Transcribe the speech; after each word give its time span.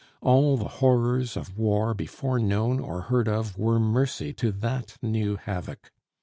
All 0.21 0.57
the 0.57 0.67
horrors 0.67 1.37
of 1.37 1.59
war 1.59 1.93
before 1.93 2.39
known 2.39 2.79
or 2.79 3.01
heard 3.01 3.27
of 3.27 3.55
were 3.55 3.79
mercy 3.79 4.33
to 4.33 4.51
that 4.51 4.97
new 5.03 5.35
havoc. 5.35 5.91